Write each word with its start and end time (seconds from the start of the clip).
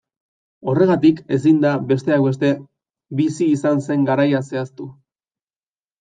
Horregatik 0.71 1.19
ezin 1.35 1.59
da, 1.65 1.73
besteak 1.91 2.23
beste, 2.31 2.49
bizi 3.19 3.49
izan 3.57 3.83
zen 3.89 4.07
garaia 4.09 4.41
zehaztu. 4.47 4.89